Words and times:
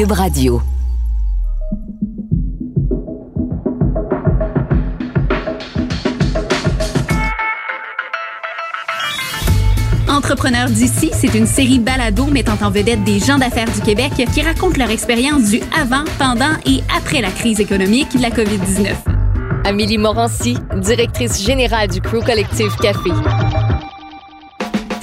Cube 0.00 0.12
Radio. 0.12 0.62
Entrepreneurs 10.08 10.70
d'ici, 10.70 11.10
c'est 11.12 11.34
une 11.34 11.46
série 11.46 11.78
balado 11.78 12.24
mettant 12.24 12.56
en 12.62 12.70
vedette 12.70 13.04
des 13.04 13.18
gens 13.18 13.36
d'affaires 13.36 13.70
du 13.70 13.82
Québec 13.82 14.12
qui 14.32 14.40
racontent 14.40 14.78
leur 14.78 14.88
expérience 14.88 15.50
du 15.50 15.60
avant, 15.78 16.04
pendant 16.18 16.56
et 16.64 16.82
après 16.96 17.20
la 17.20 17.30
crise 17.30 17.60
économique 17.60 18.16
de 18.16 18.22
la 18.22 18.30
COVID-19. 18.30 18.94
Amélie 19.66 19.98
Morancy, 19.98 20.56
directrice 20.78 21.44
générale 21.44 21.88
du 21.88 22.00
Crew 22.00 22.24
Collectif 22.24 22.74
Café. 22.76 23.10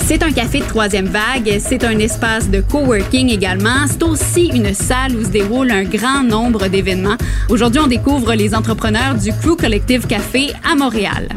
C'est 0.07 0.23
un 0.23 0.31
café 0.31 0.59
de 0.59 0.63
troisième 0.63 1.07
vague, 1.07 1.57
c'est 1.59 1.83
un 1.83 1.99
espace 1.99 2.49
de 2.49 2.61
coworking 2.61 3.27
également, 3.27 3.85
c'est 3.89 4.03
aussi 4.03 4.45
une 4.45 4.73
salle 4.73 5.13
où 5.17 5.21
se 5.21 5.27
déroule 5.27 5.69
un 5.69 5.83
grand 5.83 6.23
nombre 6.23 6.69
d'événements. 6.69 7.17
Aujourd'hui, 7.49 7.81
on 7.81 7.87
découvre 7.87 8.33
les 8.33 8.55
entrepreneurs 8.55 9.15
du 9.15 9.33
Crew 9.33 9.57
Collective 9.59 10.07
Café 10.07 10.53
à 10.63 10.75
Montréal. 10.75 11.27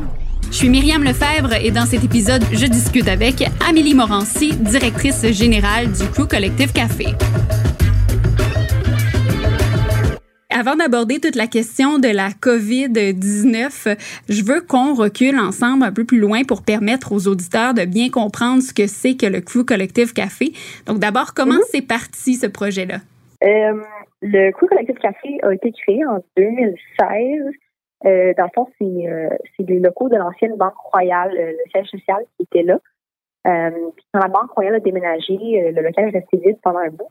Je 0.53 0.57
suis 0.57 0.69
Myriam 0.69 1.03
Lefebvre 1.03 1.55
et 1.55 1.73
dans 1.73 1.85
cet 1.85 2.05
épisode, 2.05 2.45
je 2.53 2.67
discute 2.67 3.09
avec 3.09 3.45
Amélie 3.69 3.95
Morancy, 3.95 4.53
directrice 4.53 5.27
générale 5.33 5.91
du 5.91 6.07
Crew 6.07 6.29
Collective 6.29 6.73
Café. 6.73 7.07
Avant 10.61 10.77
d'aborder 10.77 11.21
toute 11.21 11.37
la 11.37 11.47
question 11.47 11.99
de 11.99 12.15
la 12.15 12.29
COVID-19, 12.37 13.97
je 14.29 14.45
veux 14.45 14.61
qu'on 14.61 14.93
recule 14.93 15.39
ensemble 15.39 15.85
un 15.85 15.91
peu 15.91 16.05
plus 16.05 16.21
loin 16.21 16.43
pour 16.47 16.63
permettre 16.63 17.13
aux 17.13 17.29
auditeurs 17.29 17.73
de 17.73 17.87
bien 17.87 18.11
comprendre 18.11 18.61
ce 18.61 18.75
que 18.75 18.87
c'est 18.87 19.17
que 19.17 19.25
le 19.25 19.41
Crew 19.41 19.65
Collective 19.65 20.13
Café. 20.13 20.53
Donc 20.85 20.99
d'abord, 20.99 21.33
comment 21.35 21.55
mhm. 21.55 21.71
c'est 21.71 21.81
parti 21.81 22.35
ce 22.35 22.47
projet-là? 22.47 22.97
Euh, 23.43 23.83
le 24.21 24.51
Crew 24.51 24.67
Collective 24.69 24.99
Café 24.99 25.39
a 25.43 25.55
été 25.55 25.73
créé 25.73 26.05
en 26.05 26.23
2016. 26.37 27.55
Euh, 28.05 28.35
dans 28.37 28.45
le 28.45 28.51
fond, 28.55 28.67
c'est 28.79 29.09
euh, 29.09 29.31
les 29.61 29.79
locaux 29.79 30.11
de 30.11 30.17
l'ancienne 30.17 30.59
Banque 30.59 30.77
Royale, 30.93 31.33
euh, 31.39 31.53
le 31.53 31.71
siège 31.71 31.87
social 31.87 32.23
qui 32.37 32.43
était 32.43 32.65
là. 32.65 32.79
Euh, 33.47 33.71
quand 34.13 34.21
la 34.21 34.29
Banque 34.29 34.51
Royale 34.51 34.75
a 34.75 34.81
déménagé, 34.81 35.73
le 35.75 35.81
local 35.81 36.09
est 36.09 36.19
resté 36.19 36.37
vide 36.37 36.59
pendant 36.63 36.81
un 36.81 36.91
bout. 36.91 37.09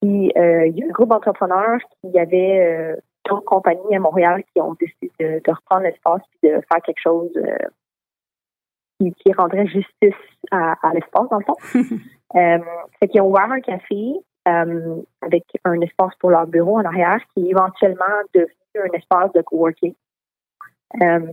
Puis 0.00 0.30
euh, 0.36 0.66
il 0.66 0.78
y 0.78 0.82
a 0.82 0.86
un 0.86 0.90
groupe 0.90 1.08
d'entrepreneurs 1.08 1.80
qui 2.00 2.18
avait 2.18 2.60
euh, 2.60 2.96
d'autres 3.28 3.44
compagnies 3.44 3.96
à 3.96 4.00
Montréal 4.00 4.44
qui 4.52 4.60
ont 4.60 4.74
décidé 4.74 5.10
de, 5.18 5.52
reprendre 5.52 5.82
l'espace 5.82 6.22
et 6.42 6.48
de 6.48 6.60
faire 6.70 6.82
quelque 6.84 7.00
chose 7.02 7.30
euh, 7.36 7.56
qui, 9.00 9.12
qui, 9.14 9.32
rendrait 9.32 9.66
justice 9.66 10.14
à, 10.50 10.76
l'espace, 10.94 11.28
dans 11.30 11.38
le 11.38 11.44
fond. 11.44 11.56
euh, 12.36 12.58
fait 13.00 13.08
qu'ils 13.08 13.22
ont 13.22 13.30
ouvert 13.30 13.50
un 13.50 13.60
café 13.60 14.14
avec 14.44 15.44
un 15.66 15.78
espace 15.82 16.14
pour 16.20 16.30
leur 16.30 16.46
bureau 16.46 16.78
en 16.78 16.84
arrière 16.84 17.20
qui 17.34 17.46
est 17.46 17.50
éventuellement 17.50 18.06
devenu 18.32 18.48
un 18.76 18.96
espace 18.96 19.30
de 19.34 19.42
coworking. 19.42 19.92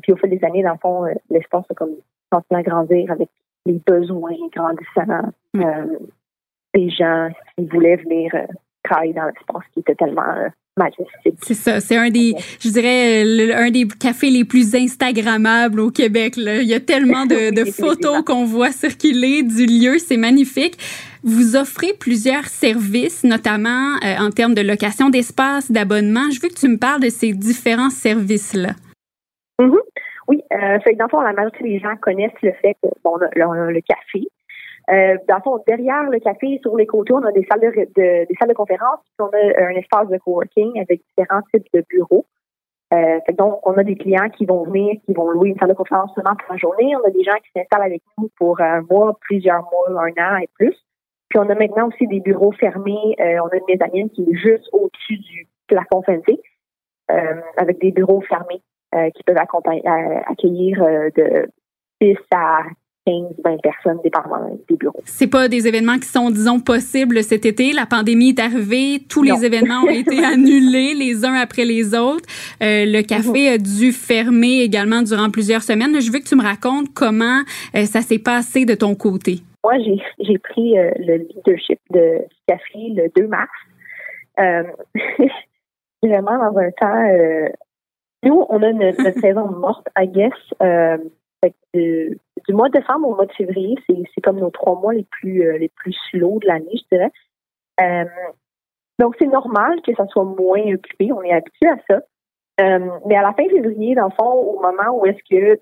puis 0.02 0.12
au 0.12 0.18
fil 0.18 0.30
des 0.30 0.44
années, 0.44 0.64
dans 0.64 0.74
le 0.74 0.80
fond, 0.80 1.06
l'espace 1.30 1.64
a 1.70 1.74
comme 1.76 1.96
continué 2.30 2.60
à 2.60 2.64
grandir 2.64 3.10
avec 3.12 3.30
les 3.66 3.80
besoins 3.86 4.36
grandissants 4.54 5.32
les 6.76 6.90
gens 6.90 7.30
qui 7.58 7.66
voulaient 7.66 7.98
venir 7.98 8.32
euh, 8.36 8.46
travailler 8.84 9.14
dans 9.14 9.26
l'espace 9.26 9.64
qui 9.74 9.80
était 9.80 9.96
tellement 9.96 10.30
euh, 10.38 10.50
majestique. 10.78 11.36
C'est 11.42 11.54
ça, 11.54 11.80
c'est 11.80 11.96
un 11.96 12.10
des, 12.10 12.34
je 12.60 12.70
dirais, 12.70 13.54
un 13.54 13.72
des 13.72 13.88
cafés 13.88 14.30
les 14.30 14.46
plus 14.46 14.76
instagrammables 14.76 15.80
au 15.80 15.90
Québec. 15.90 16.36
Là. 16.38 16.62
Il 16.62 16.68
y 16.68 16.74
a 16.74 16.80
tellement 16.80 17.26
de, 17.26 17.66
photos 17.72 18.24
qu'on 18.24 18.46
voit 18.46 18.72
circuler 18.72 19.44
du 19.44 19.66
lieu, 19.66 19.98
c'est 19.98 20.18
magnifique. 20.18 20.78
Vous 21.24 21.56
offrez 21.56 21.94
plusieurs 22.00 22.46
services, 22.46 23.24
notamment 23.24 23.96
euh, 24.04 24.18
en 24.20 24.30
termes 24.30 24.54
de 24.54 24.62
location 24.62 25.10
d'espace, 25.10 25.72
d'abonnement. 25.72 26.30
Je 26.32 26.42
veux 26.42 26.50
que 26.50 26.60
tu 26.60 26.68
me 26.68 26.78
parles 26.78 27.02
de 27.02 27.10
ces 27.10 27.34
différents 27.34 27.90
services-là. 27.90 28.72
Mm-hmm. 29.60 29.80
Oui, 30.28 30.44
euh, 30.52 30.80
fait 30.80 30.94
dans 30.96 31.06
le 31.06 31.10
fond, 31.10 31.22
la 31.22 31.34
majorité 31.34 31.64
des 31.64 31.80
gens 31.80 31.96
connaissent 32.02 32.42
le 32.42 32.52
fait 32.62 32.76
que 32.84 32.90
bon, 33.04 33.18
le 33.18 33.82
café, 33.82 34.28
euh, 34.92 35.18
dans 35.28 35.38
le 35.38 35.42
fond, 35.42 35.64
derrière 35.68 36.04
le 36.04 36.20
café, 36.20 36.60
sur 36.62 36.76
les 36.78 36.86
côtés, 36.86 37.14
on 37.14 37.24
a 37.24 37.32
des 37.32 37.46
salles 37.50 37.62
de, 37.62 37.86
des 37.96 38.36
salles 38.40 38.50
de 38.50 38.54
conférence, 38.54 39.00
puis 39.18 39.28
on 39.28 39.30
a 39.30 39.68
un 39.68 39.76
espace 39.76 40.08
de 40.10 40.18
coworking 40.18 40.80
avec 40.80 41.02
différents 41.10 41.42
types 41.54 41.68
de 41.74 41.84
bureaux. 41.90 42.26
Euh, 42.94 43.20
donc, 43.38 43.66
on 43.68 43.74
a 43.74 43.84
des 43.84 43.96
clients 43.96 44.30
qui 44.30 44.46
vont 44.46 44.64
venir, 44.64 44.96
qui 45.06 45.14
vont 45.14 45.30
louer 45.30 45.50
une 45.50 45.58
salle 45.58 45.70
de 45.70 45.74
conférence 45.74 46.14
seulement 46.14 46.36
pour 46.36 46.54
la 46.54 46.58
journée. 46.58 46.96
On 46.96 47.08
a 47.08 47.10
des 47.10 47.24
gens 47.24 47.36
qui 47.44 47.50
s'installent 47.56 47.84
avec 47.84 48.04
nous 48.18 48.30
pour 48.38 48.62
un 48.62 48.82
mois, 48.90 49.18
plusieurs 49.22 49.64
mois, 49.64 50.02
un 50.02 50.24
an 50.24 50.38
et 50.38 50.50
plus. 50.54 50.76
Puis 51.30 51.40
on 51.40 51.50
a 51.50 51.56
maintenant 51.56 51.88
aussi 51.88 52.06
des 52.08 52.20
bureaux 52.20 52.52
fermés. 52.52 53.16
Euh, 53.20 53.40
on 53.44 53.48
a 53.48 53.56
une 53.56 53.66
mezzanine 53.68 54.10
qui 54.12 54.22
est 54.22 54.36
juste 54.36 54.70
au-dessus 54.72 55.18
du 55.18 55.48
plafond 55.68 56.04
fencé, 56.04 56.40
euh, 57.12 57.42
avec 57.58 57.80
des 57.82 57.92
bureaux 57.92 58.22
fermés 58.22 58.62
euh, 58.94 59.10
qui 59.10 59.24
peuvent 59.24 59.38
accueillir 59.38 60.78
de 61.16 61.50
6 62.02 62.18
à 62.32 62.64
15, 63.06 63.36
20 63.44 63.62
personnes, 63.62 64.00
dépendamment 64.04 64.58
des 64.68 64.76
bureaux. 64.76 65.02
C'est 65.06 65.28
pas 65.28 65.48
des 65.48 65.68
événements 65.68 65.98
qui 65.98 66.08
sont, 66.08 66.32
disons, 66.32 66.60
possibles 66.60 67.24
cet 67.24 67.46
été. 67.46 67.72
La 67.72 67.86
pandémie 67.86 68.30
est 68.30 68.40
arrivée, 68.40 69.04
tous 69.08 69.22
les 69.22 69.46
événements 69.46 69.82
ont 69.84 69.90
été 69.90 70.24
annulés 70.24 70.94
les 70.96 71.24
uns 71.24 71.36
après 71.36 71.66
les 71.66 71.94
autres. 71.94 72.26
Euh, 72.64 72.86
le 72.86 73.02
café 73.02 73.50
a 73.50 73.58
dû 73.58 73.92
fermer 73.92 74.62
également 74.62 75.02
durant 75.04 75.30
plusieurs 75.30 75.62
semaines. 75.62 76.00
Je 76.02 76.12
veux 76.12 76.20
que 76.20 76.28
tu 76.28 76.36
me 76.36 76.44
racontes 76.44 76.88
comment 76.94 77.42
euh, 77.76 77.86
ça 77.86 78.02
s'est 78.02 78.20
passé 78.20 78.66
de 78.66 78.74
ton 78.74 78.96
côté. 78.96 79.40
Moi, 79.64 79.74
j'ai 80.20 80.38
pris 80.40 80.78
euh, 80.78 80.92
le 81.00 81.18
leadership 81.18 81.80
de 81.92 82.20
café 82.48 82.94
le 82.96 83.10
2 83.16 83.28
mars. 83.28 83.52
vraiment 86.04 86.38
dans 86.38 86.58
un 86.60 86.72
temps... 86.72 87.50
nous, 88.24 88.46
on 88.50 88.62
a 88.62 88.74
notre, 88.74 89.20
saison 89.22 89.48
morte, 89.50 89.88
I 89.98 90.08
guess 90.08 90.34
du 91.74 92.54
mois 92.54 92.70
de 92.70 92.80
décembre 92.80 93.08
au 93.08 93.16
mois 93.16 93.26
de 93.26 93.34
février, 93.34 93.76
c'est 93.88 94.22
comme 94.22 94.40
nos 94.40 94.50
trois 94.50 94.80
mois 94.80 94.94
les 94.94 95.06
plus 95.10 95.44
euh, 95.44 95.58
les 95.58 95.70
plus 95.70 95.96
slow 96.10 96.40
de 96.40 96.48
l'année, 96.48 96.74
je 96.74 96.96
dirais. 96.96 97.12
Euh, 97.82 98.06
donc 99.00 99.16
c'est 99.20 99.28
normal 99.28 99.82
que 99.82 99.94
ça 99.96 100.08
soit 100.08 100.24
moins 100.24 100.62
occupé, 100.74 101.12
on 101.12 101.22
est 101.24 101.34
habitué 101.34 101.68
à 101.68 101.78
ça. 101.90 102.02
Euh, 102.62 102.90
mais 103.06 103.18
à 103.18 103.22
la 103.22 103.34
fin 103.34 103.48
février, 103.50 103.96
dans 103.96 104.06
le 104.06 104.12
fond, 104.12 104.32
au 104.32 104.62
moment 104.62 104.98
où 104.98 105.06
est-ce 105.06 105.20
que 105.30 105.60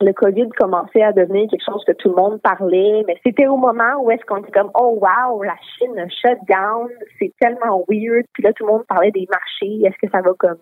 le 0.00 0.12
COVID 0.12 0.48
commençait 0.56 1.02
à 1.02 1.12
devenir 1.12 1.48
quelque 1.48 1.64
chose 1.64 1.84
que 1.86 1.92
tout 1.92 2.08
le 2.08 2.16
monde 2.16 2.40
parlait, 2.40 3.04
mais 3.06 3.16
c'était 3.24 3.46
au 3.46 3.56
moment 3.56 4.00
où 4.00 4.10
est-ce 4.10 4.24
qu'on 4.24 4.40
dit 4.40 4.50
comme 4.50 4.70
oh 4.74 4.98
wow, 5.00 5.42
la 5.42 5.56
Chine 5.76 6.06
shut 6.10 6.38
down, 6.48 6.88
c'est 7.18 7.32
tellement 7.40 7.84
weird. 7.88 8.24
Puis 8.32 8.42
là, 8.42 8.52
tout 8.52 8.66
le 8.66 8.72
monde 8.72 8.86
parlait 8.86 9.10
des 9.10 9.26
marchés, 9.30 9.86
est-ce 9.86 9.98
que 10.06 10.10
ça 10.10 10.22
va 10.22 10.32
comme 10.38 10.58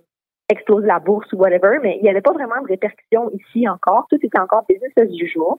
explose 0.53 0.85
la 0.85 0.99
bourse 0.99 1.31
ou 1.33 1.37
whatever, 1.37 1.79
mais 1.83 1.97
il 1.97 2.03
n'y 2.03 2.11
avait 2.11 2.21
pas 2.21 2.33
vraiment 2.33 2.61
de 2.63 2.69
répercussions 2.69 3.31
ici 3.31 3.69
encore. 3.69 4.07
Tout 4.11 4.19
était 4.23 4.39
encore 4.39 4.65
business 4.69 4.93
as 4.97 5.05
usual. 5.05 5.57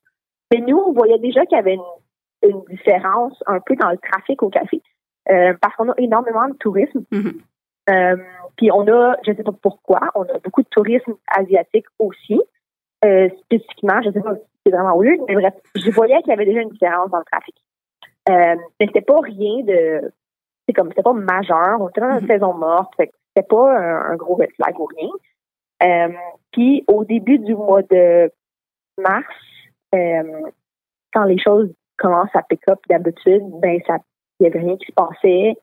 Mais 0.52 0.62
nous, 0.62 0.78
on 0.78 0.94
voyait 0.94 1.20
déjà 1.20 1.46
qu'il 1.46 1.58
y 1.58 1.60
avait 1.60 1.76
une, 1.76 2.62
différence 2.70 3.42
un 3.48 3.62
peu 3.62 3.74
dans 3.78 3.90
le 3.90 3.98
trafic 3.98 4.44
au 4.44 4.50
café. 4.50 4.82
Euh, 5.32 5.54
parce 5.62 5.74
qu'on 5.76 5.90
a 5.90 5.94
énormément 5.98 6.48
de 6.50 6.56
tourisme. 6.56 7.06
Mm-hmm. 7.12 7.40
Euh, 7.90 8.18
puis 8.58 8.70
on 8.70 8.86
a, 8.88 9.16
je 9.26 9.32
ne 9.32 9.38
sais 9.38 9.44
pas 9.44 9.54
pourquoi, 9.54 10.02
on 10.16 10.24
a 10.24 10.40
beaucoup 10.44 10.62
de 10.62 10.68
tourisme 10.70 11.14
asiatique 11.28 11.86
aussi. 12.00 12.42
Euh, 13.06 13.30
spécifiquement, 13.46 14.02
je 14.02 14.10
ne 14.10 14.14
sais 14.14 14.22
pas 14.22 14.36
si 14.36 14.42
c'est 14.66 14.74
vraiment 14.74 14.98
weird, 15.00 15.22
mais 15.28 15.36
bref, 15.36 15.54
je 15.76 15.90
voyais 15.92 16.22
qu'il 16.22 16.32
y 16.32 16.34
avait 16.34 16.46
déjà 16.46 16.60
une 16.60 16.70
différence 16.70 17.10
dans 17.12 17.20
le 17.20 17.26
trafic. 17.32 17.56
mais 18.28 18.88
c'était 18.88 19.02
pas 19.02 19.20
rien 19.22 19.64
de 19.64 20.12
c'est 20.68 20.74
comme 20.74 20.90
c'était 20.90 21.04
pas 21.04 21.14
majeur. 21.14 21.80
On 21.80 21.88
était 21.88 22.02
dans 22.02 22.20
une 22.20 22.26
mm-hmm. 22.26 22.32
saison 22.32 22.54
morte. 22.54 22.94
C'était 23.36 23.48
pas 23.48 23.78
un, 23.78 24.16
gros 24.16 24.36
red 24.36 24.52
flag 24.56 24.80
ou 24.80 24.86
rien. 24.86 25.10
Euh, 25.84 26.14
puis 26.52 26.84
au 26.88 27.04
début 27.04 27.40
du 27.40 27.56
mois 27.56 27.82
de 27.84 28.32
mars, 28.98 29.26
euh, 29.96 30.50
quand 31.14 31.24
les 31.24 31.40
choses 31.40 31.74
commencent 31.98 32.36
à 32.36 32.44
pick 32.44 32.62
up 32.70 32.80
d'habitude, 32.90 33.44
ben 33.60 33.80
ça 33.88 33.98
il 34.40 34.44
n'y 34.44 34.48
avait 34.48 34.60
rien 34.60 34.78
qui 34.78 34.88
se 34.88 34.94
passait. 34.94 35.56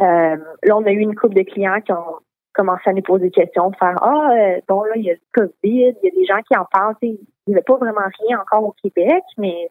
Euh, 0.00 0.36
là, 0.62 0.76
on 0.76 0.84
a 0.84 0.90
eu 0.90 0.98
une 0.98 1.14
couple 1.14 1.34
de 1.34 1.42
clients 1.42 1.80
qui 1.80 1.92
ont 1.92 2.16
commencé 2.54 2.82
à 2.86 2.92
nous 2.92 3.02
poser 3.02 3.26
des 3.26 3.30
questions, 3.30 3.70
de 3.70 3.76
faire 3.76 3.96
Ah, 4.02 4.30
bon 4.68 4.82
là, 4.84 4.92
il 4.96 5.04
y 5.04 5.10
a 5.10 5.14
le 5.14 5.20
COVID, 5.32 5.52
il 5.62 5.80
y 5.82 5.86
a 5.86 6.10
des 6.10 6.26
gens 6.26 6.42
qui 6.42 6.56
en 6.56 6.64
parlent. 6.70 6.96
Il 7.02 7.18
n'y 7.46 7.54
avait 7.54 7.62
pas 7.62 7.76
vraiment 7.76 8.00
rien 8.20 8.40
encore 8.40 8.64
au 8.64 8.74
Québec, 8.82 9.22
mais 9.38 9.68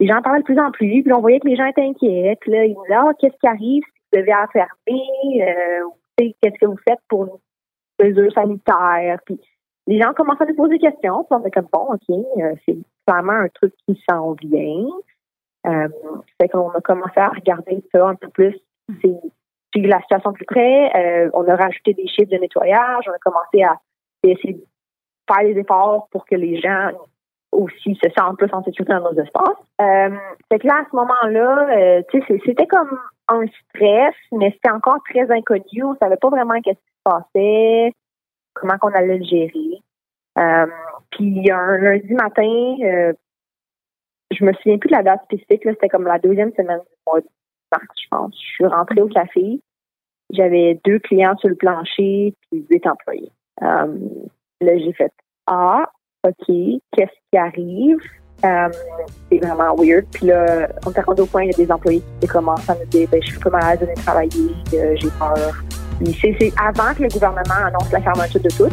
les 0.00 0.06
gens 0.06 0.18
en 0.18 0.22
parlent 0.22 0.40
de 0.40 0.44
plus 0.44 0.58
en 0.58 0.70
plus. 0.70 1.02
Puis 1.02 1.12
on 1.12 1.20
voyait 1.20 1.40
que 1.40 1.48
les 1.48 1.56
gens 1.56 1.66
étaient 1.66 1.86
inquiets. 1.86 2.38
Là, 2.46 2.64
ils 2.64 2.74
disaient 2.74 2.94
Ah, 2.94 3.12
qu'est-ce 3.18 3.36
qui 3.38 3.46
arrive 3.46 3.82
si 3.82 4.02
vous 4.12 4.20
devez 4.20 4.34
enfermer? 4.34 5.92
Qu'est-ce 6.16 6.58
que 6.58 6.66
vous 6.66 6.78
faites 6.88 7.00
pour 7.08 7.40
les 8.00 8.08
mesures 8.08 8.32
sanitaires? 8.32 9.18
Puis 9.24 9.40
les 9.86 10.00
gens 10.00 10.12
commencent 10.14 10.40
à 10.40 10.46
nous 10.46 10.54
poser 10.54 10.78
des 10.78 10.90
questions. 10.90 11.24
Puis 11.24 11.38
on 11.38 11.42
fait 11.42 11.50
comme 11.50 11.68
bon, 11.72 11.94
OK, 11.94 12.10
euh, 12.10 12.54
c'est 12.66 12.76
clairement 13.06 13.32
un 13.32 13.48
truc 13.48 13.74
qui 13.86 14.00
s'en 14.08 14.32
vient. 14.32 14.86
Euh, 15.66 15.88
fait 16.40 16.48
qu'on 16.48 16.70
a 16.70 16.80
commencé 16.80 17.18
à 17.18 17.28
regarder 17.28 17.82
ça 17.92 18.08
un 18.08 18.14
peu 18.14 18.28
plus. 18.28 18.56
C'est 19.02 19.80
la 19.82 20.00
situation 20.00 20.32
plus 20.32 20.46
près. 20.46 20.90
Euh, 20.96 21.30
on 21.34 21.46
a 21.48 21.56
rajouté 21.56 21.92
des 21.92 22.06
chiffres 22.06 22.30
de 22.30 22.38
nettoyage. 22.38 23.04
On 23.08 23.12
a 23.12 23.18
commencé 23.18 23.62
à 23.62 23.78
essayer 24.22 24.54
de 24.54 24.64
faire 25.30 25.44
des 25.44 25.60
efforts 25.60 26.08
pour 26.10 26.24
que 26.24 26.34
les 26.34 26.60
gens 26.60 26.90
aussi 27.56 27.98
se 28.02 28.10
sentent 28.16 28.38
plus 28.38 28.52
en 28.52 28.62
sécurité 28.62 28.92
dans 28.92 29.10
nos 29.10 29.20
espaces. 29.20 29.64
Euh, 29.80 30.16
fait 30.50 30.58
que 30.58 30.66
là, 30.66 30.80
à 30.80 30.84
ce 30.90 30.96
moment-là, 30.96 31.68
euh, 31.70 32.02
tu 32.10 32.22
sais, 32.22 32.40
c'était 32.44 32.66
comme 32.66 32.98
un 33.28 33.46
stress, 33.46 34.14
mais 34.32 34.50
c'était 34.52 34.70
encore 34.70 34.98
très 35.08 35.30
inconnu. 35.30 35.84
On 35.84 35.96
savait 35.96 36.16
pas 36.16 36.28
vraiment 36.28 36.60
qu'est-ce 36.60 36.78
qui 36.78 36.92
se 36.96 37.02
passait, 37.04 37.92
comment 38.54 38.78
qu'on 38.78 38.92
allait 38.92 39.18
le 39.18 39.24
gérer. 39.24 39.82
Euh, 40.38 40.66
puis 41.10 41.50
un 41.50 41.78
lundi 41.78 42.12
matin, 42.12 42.76
euh, 42.82 43.12
je 44.30 44.44
me 44.44 44.52
souviens 44.54 44.78
plus 44.78 44.88
de 44.88 44.96
la 44.96 45.02
date 45.02 45.24
spécifique, 45.24 45.62
c'était 45.64 45.88
comme 45.88 46.04
la 46.04 46.18
deuxième 46.18 46.52
semaine 46.52 46.80
du 46.80 46.96
mois 47.06 47.20
de 47.20 47.28
mars, 47.72 47.86
je 48.02 48.08
pense. 48.10 48.34
Je 48.34 48.54
suis 48.54 48.66
rentrée 48.66 49.00
au 49.00 49.08
café. 49.08 49.60
J'avais 50.30 50.80
deux 50.84 50.98
clients 50.98 51.36
sur 51.38 51.48
le 51.48 51.54
plancher, 51.54 52.34
puis 52.50 52.66
huit 52.68 52.86
employés. 52.86 53.30
Euh, 53.62 53.96
là, 54.60 54.78
j'ai 54.78 54.92
fait 54.92 55.12
Ah, 55.46 55.88
OK, 56.26 56.46
qu'est-ce 56.92 57.12
qui 57.30 57.38
arrive? 57.38 57.98
Euh, 58.44 58.68
c'est 59.30 59.38
vraiment 59.38 59.74
weird. 59.76 60.04
Puis 60.12 60.26
là, 60.26 60.68
on 60.84 60.90
s'est 60.90 61.00
rendu 61.00 61.22
au 61.22 61.26
point, 61.26 61.44
il 61.44 61.52
y 61.52 61.54
a 61.54 61.56
des 61.56 61.70
employés 61.70 62.02
qui 62.20 62.26
commencent 62.26 62.68
à 62.68 62.74
me 62.74 62.84
dire 62.86 63.08
ben, 63.10 63.20
je 63.22 63.28
suis 63.28 63.38
pas 63.38 63.50
malade 63.50 63.80
de 63.80 64.02
travailler, 64.02 64.50
j'ai 64.70 65.08
peur. 65.18 65.64
c'est 66.20 66.52
avant 66.58 66.94
que 66.94 67.02
le 67.02 67.08
gouvernement 67.08 67.66
annonce 67.66 67.92
la 67.92 68.00
fermeture 68.00 68.40
de 68.40 68.48
tout. 68.48 68.68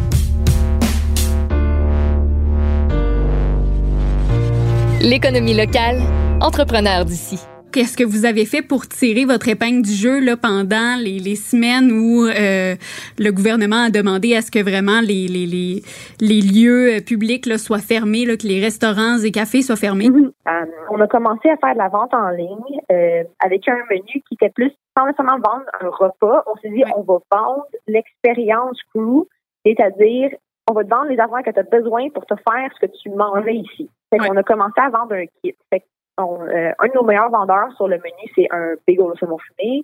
L'économie 5.00 5.54
locale, 5.54 6.02
entrepreneur 6.42 7.06
d'ici. 7.06 7.40
Qu'est-ce 7.74 7.98
que 7.98 8.04
vous 8.04 8.26
avez 8.26 8.46
fait 8.46 8.62
pour 8.62 8.88
tirer 8.88 9.26
votre 9.26 9.50
épingle 9.50 9.82
du 9.82 9.92
jeu 9.92 10.20
là, 10.24 10.38
pendant 10.38 10.96
les, 11.00 11.18
les 11.18 11.36
semaines 11.36 11.92
où 11.92 12.24
euh, 12.28 12.76
le 13.18 13.32
gouvernement 13.32 13.86
a 13.88 13.90
demandé 13.90 14.36
à 14.36 14.42
ce 14.44 14.52
que 14.52 14.62
vraiment 14.62 15.02
les, 15.02 15.28
les, 15.28 15.48
les, 15.48 15.82
les 16.22 16.42
lieux 16.42 17.02
publics 17.04 17.48
là, 17.48 17.58
soient 17.58 17.80
fermés, 17.80 18.26
là, 18.26 18.38
que 18.38 18.46
les 18.46 18.62
restaurants 18.62 19.18
et 19.18 19.32
cafés 19.32 19.64
soient 19.64 19.76
fermés? 19.76 20.08
Euh, 20.08 20.66
on 20.92 21.02
a 21.02 21.08
commencé 21.08 21.50
à 21.50 21.58
faire 21.58 21.74
de 21.74 21.80
la 21.80 21.90
vente 21.90 22.14
en 22.14 22.30
ligne 22.30 22.80
euh, 22.92 23.24
avec 23.44 23.68
un 23.68 23.80
menu 23.90 24.22
qui 24.30 24.36
était 24.36 24.52
plus 24.52 24.72
sans 24.96 25.08
nécessairement 25.08 25.40
vendre 25.44 25.66
un 25.82 25.90
repas. 25.90 26.44
On 26.46 26.56
s'est 26.58 26.70
dit, 26.70 26.84
on 26.96 27.02
va 27.02 27.18
vendre 27.32 27.66
l'expérience 27.88 28.78
crew, 28.94 29.26
c'est-à-dire 29.66 30.30
on 30.70 30.74
va 30.74 30.84
te 30.84 30.90
vendre 30.90 31.10
les 31.10 31.20
affaires 31.20 31.44
que 31.44 31.50
tu 31.50 31.60
as 31.60 31.64
besoin 31.64 32.10
pour 32.10 32.26
te 32.28 32.36
faire 32.36 32.70
ce 32.76 32.86
que 32.86 32.92
tu 33.02 33.10
mangeais 33.10 33.56
ici. 33.56 33.90
Fait 34.12 34.20
qu'on 34.20 34.38
a 34.38 34.44
commencé 34.44 34.78
à 34.78 34.90
vendre 34.90 35.16
un 35.16 35.26
kit. 35.42 35.56
Fait 35.72 35.84
euh, 36.20 36.72
un 36.80 36.88
de 36.88 36.94
nos 36.94 37.04
meilleurs 37.04 37.30
vendeurs 37.30 37.72
sur 37.76 37.88
le 37.88 37.98
menu, 37.98 38.32
c'est 38.36 38.48
un 38.52 38.76
bagel 38.88 39.04
au 39.04 39.16
saumon 39.16 39.38
fumé, 39.40 39.84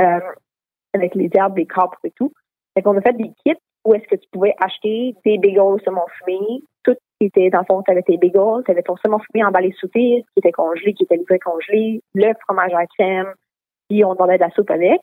euh, 0.00 0.20
avec 0.92 1.14
les 1.14 1.30
herbes, 1.34 1.56
les 1.56 1.66
capres 1.66 1.98
et 2.04 2.10
tout. 2.10 2.32
Fait 2.74 2.82
qu'on 2.82 2.96
a 2.96 3.00
fait 3.00 3.14
des 3.14 3.30
kits 3.44 3.58
où 3.84 3.94
est-ce 3.94 4.06
que 4.06 4.16
tu 4.16 4.28
pouvais 4.30 4.54
acheter 4.60 5.16
des 5.24 5.38
bagels 5.38 5.60
au 5.60 5.78
saumon 5.80 6.04
fumé, 6.18 6.62
tout 6.84 6.96
était, 7.20 7.50
dans 7.50 7.60
le 7.60 7.64
fond, 7.64 7.82
t'avais 7.82 8.02
tes 8.02 8.16
bagels, 8.16 8.62
t'avais 8.64 8.82
ton 8.82 8.96
saumon 8.96 9.18
fumé 9.18 9.44
emballé 9.44 9.72
sous 9.72 9.88
pile, 9.88 10.22
qui 10.22 10.38
était 10.38 10.52
congelé, 10.52 10.94
qui 10.94 11.04
était 11.04 11.16
livré 11.16 11.38
congelé, 11.38 12.02
le 12.14 12.32
fromage 12.42 12.74
à 12.74 12.86
crème, 12.86 13.32
puis 13.88 14.04
on 14.04 14.14
donnait 14.14 14.38
de 14.38 14.42
la 14.42 14.50
soupe 14.50 14.70
avec. 14.70 15.00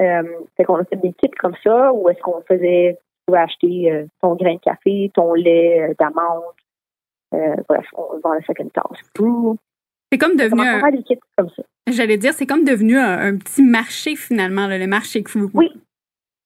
Euh, 0.00 0.22
fait 0.56 0.64
qu'on 0.64 0.76
a 0.76 0.84
fait 0.84 0.96
des 0.96 1.12
kits 1.14 1.30
comme 1.30 1.56
ça, 1.64 1.92
où 1.92 2.08
est-ce 2.08 2.20
qu'on 2.20 2.42
faisait, 2.42 2.96
tu 2.98 3.26
pouvais 3.26 3.40
acheter 3.40 3.92
euh, 3.92 4.06
ton 4.20 4.34
grain 4.34 4.54
de 4.54 4.60
café, 4.60 5.10
ton 5.14 5.34
lait 5.34 5.94
d'amande, 5.98 6.44
bref, 7.32 7.86
on 7.94 8.18
vend 8.20 8.34
la 8.34 8.40
second 8.42 8.68
tasse. 8.68 9.02
C'est 10.16 10.26
comme 10.26 10.36
devenu 10.36 10.62
un... 10.62 10.80
comme 11.36 11.50
ça. 11.50 11.62
J'allais 11.88 12.16
dire, 12.16 12.32
c'est 12.32 12.46
comme 12.46 12.64
devenu 12.64 12.98
un, 12.98 13.36
petit 13.36 13.62
marché 13.62 14.16
finalement, 14.16 14.66
le 14.66 14.86
marché 14.86 15.22
Crew. 15.22 15.50
Oui, 15.54 15.70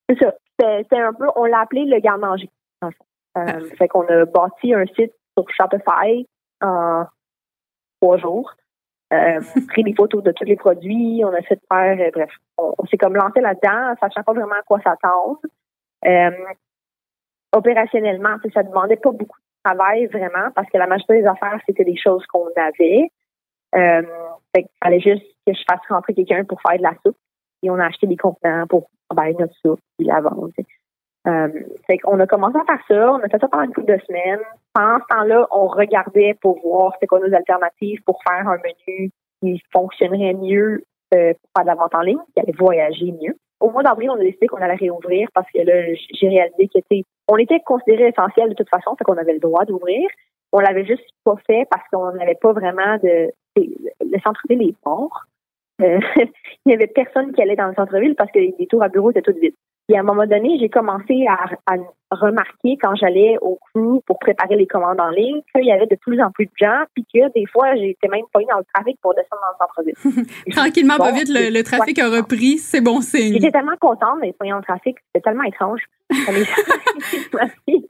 c'est 0.08 0.19
ça. 0.19 0.34
C'est 0.58 0.99
un 0.99 1.12
peu, 1.14 1.26
on 1.37 1.44
l'a 1.44 1.61
appelé 1.61 1.84
le 1.84 1.99
garde-manger. 2.00 2.50
Euh, 3.38 3.70
fait 3.78 3.88
qu'on 3.88 4.06
a 4.08 4.25
bâti 4.25 4.75
un 4.75 4.84
site 4.87 5.12
sur 5.37 5.49
Shopify 5.50 6.26
en 6.61 7.05
trois 8.00 8.19
jours. 8.19 8.52
Euh, 9.12 9.40
pris 9.69 9.84
des 9.84 9.94
photos 9.94 10.22
de 10.22 10.32
tous 10.32 10.44
les 10.44 10.56
produits, 10.56 11.22
on 11.25 11.32
a 11.32 11.43
fait 11.43 11.61
faire, 11.72 11.99
euh, 11.99 12.11
bref, 12.12 12.31
on, 12.58 12.84
s'est 12.87 12.96
comme 12.96 13.17
lancé 13.17 13.40
là-dedans, 13.40 13.94
sachant 14.00 14.22
pas 14.22 14.32
vraiment 14.32 14.55
à 14.55 14.62
quoi 14.62 14.81
s'attendre. 14.81 15.40
Euh, 16.06 16.31
opérationnellement, 17.52 18.37
ça 18.52 18.62
demandait 18.62 18.96
pas 18.96 19.11
beaucoup 19.11 19.38
de 19.38 19.70
travail 19.70 20.06
vraiment, 20.06 20.50
parce 20.55 20.69
que 20.70 20.78
la 20.78 20.87
majorité 20.87 21.22
des 21.22 21.26
affaires, 21.26 21.58
c'était 21.67 21.84
des 21.84 21.96
choses 21.96 22.25
qu'on 22.26 22.49
avait. 22.56 23.11
Euh, 23.75 24.02
fait 24.55 24.62
qu'il 24.62 24.70
fallait 24.82 25.00
juste 25.00 25.25
que 25.46 25.52
je 25.52 25.62
fasse 25.69 25.81
rentrer 25.88 26.14
quelqu'un 26.14 26.44
pour 26.44 26.61
faire 26.62 26.78
de 26.78 26.82
la 26.82 26.94
soupe. 27.05 27.17
Et 27.62 27.70
on 27.70 27.78
a 27.78 27.87
acheté 27.87 28.06
des 28.06 28.17
contenants 28.17 28.67
pour 28.67 28.88
emballer 29.08 29.34
notre 29.38 29.55
soupe 29.64 29.81
et 29.99 30.05
la 30.05 30.20
vendre. 30.20 30.49
Euh, 31.26 31.49
fait 31.87 31.99
qu'on 31.99 32.19
a 32.19 32.26
commencé 32.26 32.56
à 32.58 32.64
faire 32.64 32.84
ça. 32.88 33.12
On 33.12 33.19
a 33.19 33.28
fait 33.28 33.38
ça 33.38 33.49
pendant 33.49 33.64
une 33.64 33.75
couple 33.75 33.93
de 33.93 34.00
semaines. 34.06 34.40
Pendant 34.72 34.99
ce 34.99 35.14
temps-là, 35.14 35.46
on 35.50 35.67
regardait 35.67 36.34
pour 36.40 36.61
voir 36.62 36.93
c'était 36.94 37.06
quoi 37.06 37.20
nos 37.20 37.34
alternatives 37.34 38.02
pour 38.05 38.19
faire 38.22 38.49
un 38.49 38.56
menu 38.56 39.11
qui 39.43 39.62
fonctionnerait 39.72 40.34
mieux 40.34 40.84
euh, 41.14 41.34
pour 41.34 41.50
faire 41.56 41.64
de 41.64 41.67
la 41.67 41.75
vente 41.75 41.94
en 41.94 42.00
ligne, 42.00 42.19
qui 42.34 42.40
allait 42.40 42.56
voyager 42.56 43.12
mieux. 43.12 43.37
Au 43.61 43.70
mois 43.70 43.82
d'avril, 43.82 44.11
on 44.11 44.14
a 44.14 44.20
décidé 44.22 44.46
qu'on 44.46 44.56
allait 44.56 44.75
réouvrir 44.75 45.28
parce 45.34 45.50
que 45.52 45.58
là, 45.58 45.94
j'ai 46.12 46.28
réalisé 46.28 46.70
qu'on 47.28 47.37
était 47.37 47.61
considéré 47.61 48.08
essentiel 48.08 48.49
de 48.49 48.55
toute 48.55 48.70
façon, 48.70 48.96
fait 48.96 49.05
qu'on 49.05 49.19
avait 49.19 49.34
le 49.34 49.40
droit 49.40 49.64
d'ouvrir. 49.67 50.08
On 50.52 50.61
l'avait 50.61 50.85
juste 50.85 51.06
pas 51.25 51.37
fait 51.47 51.67
parce 51.70 51.87
qu'on 51.93 52.12
n'avait 52.12 52.38
pas 52.41 52.52
vraiment 52.52 52.97
de 53.02 53.31
le 53.56 54.20
centre-ville 54.23 54.62
est 54.62 54.87
mort. 54.87 55.25
Euh, 55.82 55.99
il 56.17 56.31
n'y 56.67 56.75
avait 56.75 56.87
personne 56.87 57.32
qui 57.32 57.43
allait 57.43 57.56
dans 57.56 57.69
le 57.69 57.75
centre-ville 57.75 58.14
parce 58.17 58.31
que 58.32 58.38
les 58.38 58.67
tours 58.69 58.82
à 58.82 58.88
bureau 58.88 59.11
étaient 59.11 59.23
toutes 59.23 59.38
vides. 59.38 59.55
Et 59.91 59.97
à 59.97 60.00
un 60.00 60.05
moment 60.05 60.26
donné, 60.26 60.56
j'ai 60.61 60.69
commencé 60.69 61.26
à, 61.26 61.47
remarquer 62.12 62.76
quand 62.81 62.94
j'allais 62.97 63.37
au 63.41 63.56
crew 63.56 64.00
pour 64.06 64.19
préparer 64.20 64.56
les 64.56 64.67
commandes 64.67 65.00
en 65.00 65.11
ligne 65.11 65.41
qu'il 65.52 65.64
y 65.64 65.73
avait 65.73 65.87
de 65.87 65.97
plus 65.97 66.20
en 66.20 66.31
plus 66.31 66.47
de 66.47 66.53
gens, 66.56 66.82
puis 66.94 67.05
que 67.12 67.32
des 67.32 67.46
fois, 67.46 67.75
j'étais 67.76 68.08
même 68.08 68.25
pas 68.32 68.41
dans 68.49 68.58
le 68.58 68.64
trafic 68.73 68.99
pour 69.00 69.14
descendre 69.14 69.43
dans 69.43 69.50
le 69.53 69.93
centre-ville. 69.94 70.26
Tranquillement, 70.53 70.96
pas 70.96 71.12
vite, 71.12 71.29
le, 71.29 71.62
trafic 71.62 71.99
a 71.99 72.08
repris, 72.08 72.58
c'est 72.58 72.81
bon 72.81 73.00
signe. 73.00 73.35
J'étais 73.35 73.50
tellement 73.53 73.76
contente 73.81 74.20
d'être 74.23 74.37
dans 74.41 74.56
le 74.56 74.62
trafic, 74.62 74.96
c'était 75.06 75.23
tellement 75.23 75.44
étrange. 75.44 75.82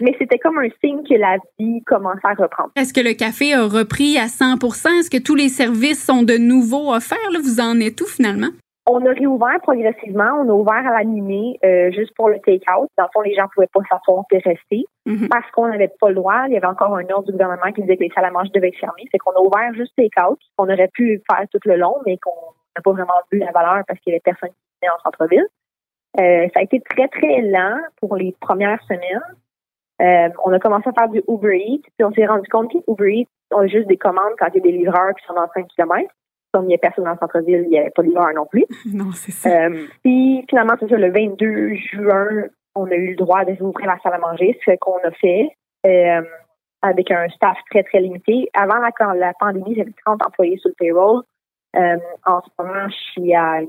mais 0.00 0.14
c'était 0.18 0.38
comme 0.38 0.58
un 0.58 0.68
signe 0.82 1.02
que 1.08 1.14
la 1.14 1.36
vie 1.58 1.82
commençait 1.84 2.20
à 2.24 2.34
reprendre. 2.34 2.70
Est-ce 2.76 2.92
que 2.92 3.00
le 3.00 3.14
café 3.14 3.54
a 3.54 3.64
repris 3.64 4.18
à 4.18 4.26
100% 4.26 4.98
Est-ce 4.98 5.10
que 5.10 5.22
tous 5.22 5.34
les 5.34 5.48
services 5.48 6.04
sont 6.04 6.22
de 6.22 6.36
nouveau 6.36 6.92
offerts? 6.92 7.18
Vous 7.42 7.60
en 7.60 7.80
êtes 7.80 8.00
où 8.00 8.06
finalement? 8.06 8.50
On 8.90 9.04
a 9.04 9.10
réouvert 9.10 9.60
progressivement. 9.62 10.40
On 10.40 10.48
a 10.48 10.52
ouvert 10.52 10.86
à 10.86 10.98
l'animé 10.98 11.58
euh, 11.62 11.90
juste 11.92 12.14
pour 12.14 12.30
le 12.30 12.38
take-out. 12.40 12.88
Dans 12.96 13.04
le 13.04 13.10
fond, 13.12 13.20
les 13.20 13.34
gens 13.34 13.42
ne 13.42 13.48
pouvaient 13.48 13.68
pas 13.72 13.80
s'asseoir 13.90 14.24
et 14.30 14.38
rester 14.38 14.86
mm-hmm. 15.06 15.28
parce 15.28 15.50
qu'on 15.50 15.68
n'avait 15.68 15.92
pas 16.00 16.08
le 16.08 16.14
droit. 16.14 16.44
Il 16.46 16.54
y 16.54 16.56
avait 16.56 16.66
encore 16.66 16.96
un 16.96 17.04
ordre 17.10 17.26
du 17.26 17.32
gouvernement 17.32 17.70
qui 17.72 17.82
disait 17.82 17.98
que 17.98 18.04
les 18.04 18.10
salles 18.14 18.24
à 18.24 18.30
manger 18.30 18.50
devaient 18.54 18.68
être 18.68 18.78
fermées. 18.78 19.04
C'est 19.12 19.18
qu'on 19.18 19.32
a 19.32 19.40
ouvert 19.40 19.74
juste 19.74 19.92
take-out. 19.96 20.38
On 20.56 20.64
aurait 20.64 20.88
pu 20.88 21.20
faire 21.30 21.44
tout 21.52 21.60
le 21.66 21.76
long, 21.76 21.96
mais 22.06 22.16
qu'on 22.16 22.30
n'a 22.76 22.82
pas 22.82 22.92
vraiment 22.92 23.20
vu 23.30 23.38
la 23.38 23.52
valeur 23.52 23.84
parce 23.86 24.00
qu'il 24.00 24.12
y 24.12 24.14
avait 24.14 24.22
personne 24.24 24.48
qui 24.48 24.56
venait 24.80 24.90
en 24.90 25.02
centre-ville. 25.04 25.46
Euh, 26.18 26.48
ça 26.54 26.60
a 26.60 26.62
été 26.62 26.80
très, 26.80 27.08
très 27.08 27.42
lent 27.42 27.78
pour 28.00 28.16
les 28.16 28.34
premières 28.40 28.82
semaines. 28.84 29.20
Euh, 30.00 30.28
on 30.44 30.52
a 30.52 30.58
commencé 30.58 30.88
à 30.88 30.92
faire 30.92 31.08
du 31.08 31.22
Uber 31.28 31.56
Eats, 31.58 31.82
puis 31.96 32.04
on 32.04 32.12
s'est 32.12 32.26
rendu 32.26 32.48
compte 32.48 32.70
que 32.72 32.78
Uber 32.88 33.20
Eats 33.20 33.28
ont 33.52 33.66
juste 33.66 33.88
des 33.88 33.96
commandes 33.96 34.34
quand 34.38 34.46
il 34.54 34.56
y 34.56 34.60
a 34.60 34.62
des 34.62 34.78
livreurs 34.78 35.14
qui 35.14 35.26
sont 35.26 35.34
dans 35.34 35.48
5 35.54 35.66
km. 35.68 36.08
Comme 36.52 36.64
il 36.64 36.68
n'y 36.68 36.74
a 36.74 36.78
personne 36.78 37.04
dans 37.04 37.12
le 37.12 37.18
centre-ville, 37.18 37.62
il 37.64 37.70
n'y 37.70 37.78
avait 37.78 37.90
pas 37.90 38.02
de 38.02 38.08
livreur 38.08 38.32
non 38.34 38.46
plus. 38.46 38.64
Non, 38.92 39.12
c'est 39.12 39.32
ça. 39.32 39.48
Euh, 39.48 39.86
puis 40.02 40.44
finalement, 40.48 40.74
c'est 40.78 40.88
ça, 40.88 40.96
le 40.96 41.10
22 41.10 41.74
juin, 41.74 42.28
on 42.74 42.86
a 42.86 42.94
eu 42.94 43.10
le 43.10 43.16
droit 43.16 43.44
de 43.44 43.52
rouvrir 43.60 43.86
la 43.86 43.98
salle 43.98 44.14
à 44.14 44.18
manger, 44.18 44.58
ce 44.64 44.72
qu'on 44.80 44.98
a 44.98 45.10
fait. 45.10 45.50
Euh, 45.86 46.22
avec 46.80 47.10
un 47.10 47.28
staff 47.30 47.58
très, 47.70 47.82
très 47.82 48.00
limité. 48.00 48.48
Avant 48.54 48.76
la, 48.76 49.14
la 49.14 49.32
pandémie, 49.40 49.74
j'avais 49.74 49.92
30 50.06 50.24
employés 50.24 50.56
sur 50.58 50.68
le 50.68 50.74
payroll. 50.78 51.22
en 51.74 52.40
ce 52.40 52.62
moment, 52.62 52.88
je 52.88 52.96
suis 53.12 53.34
à 53.34 53.60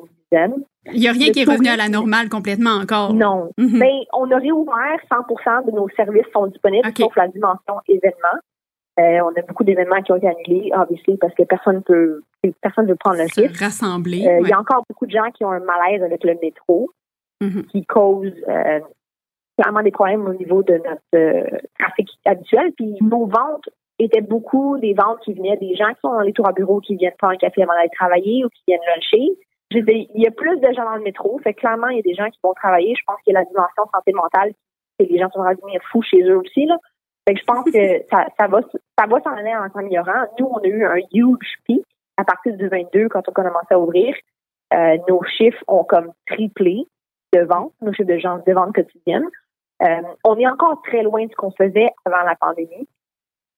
il 0.86 1.00
n'y 1.00 1.08
a 1.08 1.12
rien 1.12 1.32
qui 1.32 1.42
est 1.42 1.50
revenu 1.50 1.68
à 1.68 1.76
la 1.76 1.90
normale 1.90 2.30
complètement 2.30 2.72
encore. 2.82 3.14
Non. 3.14 3.52
Mais 3.58 3.66
mhm. 3.66 3.80
ben, 3.80 4.00
on 4.14 4.32
a 4.32 4.38
réouvert 4.38 5.00
100% 5.12 5.66
de 5.66 5.72
nos 5.72 5.90
services 5.90 6.26
sont 6.34 6.48
disponibles, 6.48 6.90
sauf 6.98 7.16
la 7.16 7.28
dimension 7.28 7.76
événement. 7.88 8.40
Euh, 9.00 9.20
on 9.24 9.40
a 9.40 9.42
beaucoup 9.48 9.64
d'événements 9.64 10.02
qui 10.02 10.12
ont 10.12 10.18
été 10.18 10.28
annulés, 10.28 10.72
obviously, 10.74 11.18
parce 11.18 11.34
que 11.34 11.44
personne 11.44 11.82
peut 11.84 12.22
personne 12.62 12.88
veut 12.88 12.96
prendre 12.96 13.18
le 13.18 13.24
risque. 13.24 13.58
Rassembler. 13.58 14.26
Euh, 14.28 14.40
il 14.42 14.50
y 14.50 14.54
a 14.54 14.60
encore 14.60 14.84
beaucoup 14.90 15.06
de 15.06 15.12
gens 15.12 15.30
qui 15.34 15.44
ont 15.46 15.52
un 15.52 15.60
malaise 15.60 16.02
avec 16.04 16.24
le 16.24 16.38
métro, 16.42 16.90
mhm. 17.42 17.66
qui 17.68 17.86
cause 17.86 18.34
euh, 18.48 18.80
clairement 19.58 19.84
des 19.84 19.92
problèmes 19.92 20.26
au 20.26 20.34
niveau 20.34 20.64
de 20.64 20.74
notre 20.74 21.60
trafic 21.78 22.10
habituel. 22.26 22.72
Puis 22.76 22.96
nos 23.02 23.26
ventes 23.26 23.70
étaient 24.00 24.22
beaucoup 24.22 24.78
des 24.80 24.94
ventes 24.94 25.20
qui 25.24 25.34
venaient 25.34 25.58
des 25.58 25.76
gens 25.76 25.90
qui 25.90 26.00
sont 26.02 26.14
dans 26.14 26.22
les 26.22 26.34
tours 26.34 26.48
à 26.48 26.54
bureau, 26.54 26.80
qui 26.80 26.96
viennent 26.96 27.14
prendre 27.18 27.34
un 27.34 27.38
café 27.38 27.64
avant 27.64 27.74
d'aller 27.74 27.90
travailler 27.98 28.46
ou 28.46 28.50
qui 28.50 28.64
viennent 28.68 28.80
luncher 28.96 29.38
il 29.72 30.08
y 30.16 30.28
a 30.28 30.32
plus 30.32 30.60
de 30.60 30.74
gens 30.74 30.86
dans 30.86 30.96
le 30.96 31.04
métro. 31.04 31.40
Fait 31.44 31.54
clairement, 31.54 31.88
il 31.88 31.98
y 31.98 32.00
a 32.00 32.04
des 32.04 32.16
gens 32.16 32.30
qui 32.30 32.40
vont 32.44 32.54
travailler. 32.54 32.96
Je 32.96 33.04
pense 33.06 33.22
qu'il 33.24 33.34
y 33.34 33.36
a 33.36 33.40
la 33.40 33.46
dimension 33.46 33.84
santé 33.94 34.14
mentale 34.14 34.54
et 35.00 35.06
les 35.06 35.20
gens 35.20 35.30
sont 35.32 35.42
rendus 35.42 35.62
fous 35.92 36.02
chez 36.02 36.22
eux 36.24 36.38
aussi. 36.38 36.66
Là. 36.66 36.78
Fait 37.28 37.36
que 37.36 37.40
je 37.40 37.46
pense 37.46 37.66
que 37.66 38.04
ça, 38.12 38.28
ça 38.40 38.48
va 38.48 38.62
ça 38.62 39.06
va 39.08 39.22
s'en 39.22 39.32
aller 39.32 39.56
en 39.56 39.70
s'améliorant. 39.72 40.26
Nous, 40.40 40.48
on 40.48 40.58
a 40.58 40.68
eu 40.68 40.86
un 40.86 41.00
huge 41.14 41.58
pic 41.66 41.84
à 42.18 42.24
partir 42.24 42.56
du 42.58 42.68
22 42.68 43.10
quand 43.10 43.28
on 43.28 43.32
a 43.32 43.50
commencé 43.50 43.74
à 43.74 43.80
ouvrir. 43.80 44.16
Euh, 44.74 44.98
nos 45.08 45.24
chiffres 45.24 45.64
ont 45.68 45.84
comme 45.84 46.12
triplé 46.28 46.86
de 47.34 47.42
vente, 47.42 47.74
nos 47.82 47.94
chiffres 47.94 48.10
de, 48.10 48.20
gens, 48.20 48.42
de 48.46 48.54
vente 48.54 48.74
quotidienne. 48.74 49.26
Euh, 49.82 50.02
on 50.24 50.38
est 50.38 50.48
encore 50.48 50.82
très 50.82 51.04
loin 51.04 51.26
de 51.26 51.32
ce 51.32 51.36
qu'on 51.36 51.52
faisait 51.52 51.90
avant 52.06 52.24
la 52.24 52.36
pandémie. 52.36 52.88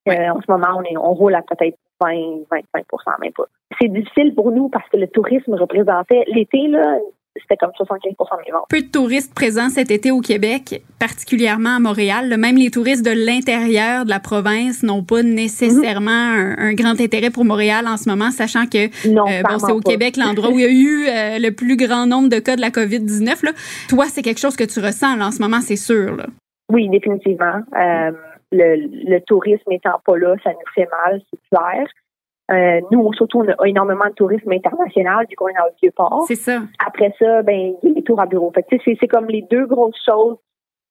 en 0.07 0.39
ce 0.41 0.51
moment, 0.51 0.77
on, 0.77 0.83
est, 0.83 0.97
on 0.97 1.13
roule 1.13 1.35
à 1.35 1.41
peut-être 1.41 1.77
20, 2.01 2.45
25 2.51 2.85
même 3.21 3.31
pas. 3.33 3.45
C'est 3.79 3.87
difficile 3.87 4.33
pour 4.35 4.51
nous 4.51 4.69
parce 4.69 4.87
que 4.89 4.97
le 4.97 5.07
tourisme 5.07 5.53
représentait 5.53 6.23
l'été, 6.27 6.67
là, 6.67 6.97
c'était 7.35 7.55
comme 7.57 7.71
75% 7.71 8.45
des 8.45 8.51
ventes. 8.51 8.65
Peu 8.69 8.81
de 8.81 8.91
touristes 8.91 9.33
présents 9.33 9.69
cet 9.69 9.89
été 9.89 10.11
au 10.11 10.19
Québec, 10.19 10.81
particulièrement 10.99 11.77
à 11.77 11.79
Montréal. 11.79 12.35
Même 12.37 12.57
les 12.57 12.69
touristes 12.69 13.05
de 13.05 13.11
l'intérieur 13.11 14.03
de 14.05 14.09
la 14.09 14.19
province 14.19 14.83
n'ont 14.83 15.03
pas 15.03 15.23
nécessairement 15.23 16.11
un, 16.11 16.73
grand 16.73 16.99
intérêt 16.99 17.29
pour 17.29 17.45
Montréal 17.45 17.87
en 17.87 17.97
ce 17.97 18.09
moment, 18.09 18.31
sachant 18.31 18.65
que 18.65 18.85
euh, 18.87 19.41
bon, 19.43 19.59
c'est 19.59 19.71
au 19.71 19.79
Québec 19.79 20.17
l'endroit 20.17 20.49
où 20.49 20.59
il 20.59 20.61
y 20.61 20.65
a 20.65 20.71
eu 20.71 21.07
euh, 21.07 21.39
le 21.39 21.51
plus 21.51 21.77
grand 21.77 22.05
nombre 22.05 22.29
de 22.29 22.39
cas 22.39 22.55
de 22.55 22.61
la 22.61 22.69
COVID-19. 22.69 23.53
Toi, 23.89 24.05
c'est 24.09 24.21
quelque 24.21 24.39
chose 24.39 24.55
que 24.55 24.63
tu 24.63 24.79
ressens 24.79 25.19
en 25.19 25.31
ce 25.31 25.41
moment, 25.41 25.61
c'est 25.61 25.75
sûr. 25.75 26.15
Là. 26.15 26.25
Oui, 26.71 26.89
définitivement. 26.89 27.61
Euh, 27.77 28.11
le, 28.51 28.75
le 29.09 29.19
tourisme 29.21 29.71
étant 29.71 29.99
pas 30.05 30.17
là, 30.17 30.35
ça 30.43 30.51
nous 30.51 30.73
fait 30.73 30.87
mal, 30.89 31.21
c'est 31.31 31.39
clair. 31.55 31.87
Euh, 32.51 32.81
nous, 32.91 33.13
surtout, 33.13 33.39
on 33.39 33.47
a 33.47 33.67
énormément 33.67 34.07
de 34.07 34.13
tourisme 34.13 34.51
international, 34.51 35.25
du 35.27 35.35
coup, 35.35 35.45
on 35.45 35.49
est 35.49 35.53
dans 35.53 35.65
le 35.65 35.75
Vieux-Port. 35.81 36.25
C'est 36.27 36.35
ça. 36.35 36.61
Après 36.85 37.13
ça, 37.17 37.43
ben, 37.43 37.75
il 37.81 37.89
y 37.89 37.91
a 37.91 37.95
les 37.95 38.03
tours 38.03 38.19
à 38.19 38.25
bureau. 38.25 38.51
Fait 38.53 38.65
c'est, 38.69 38.97
c'est 38.99 39.07
comme 39.07 39.27
les 39.27 39.43
deux 39.43 39.65
grosses 39.65 40.01
choses 40.05 40.37